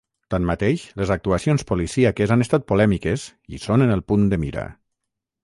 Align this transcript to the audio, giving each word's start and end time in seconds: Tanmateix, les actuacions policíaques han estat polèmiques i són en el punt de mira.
Tanmateix, 0.33 0.85
les 1.01 1.11
actuacions 1.15 1.65
policíaques 1.71 2.33
han 2.37 2.45
estat 2.47 2.65
polèmiques 2.73 3.27
i 3.59 3.63
són 3.67 3.87
en 3.89 3.95
el 3.99 4.05
punt 4.13 4.27
de 4.35 4.43
mira. 4.47 4.67